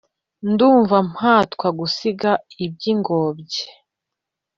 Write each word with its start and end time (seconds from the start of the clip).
Ndumva 0.49 0.97
mpatwa 1.11 1.67
gusiga 1.79 2.31
iby’ingombye 2.65 3.65